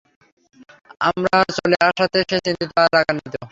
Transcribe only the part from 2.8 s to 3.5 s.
আর রাগান্বিত?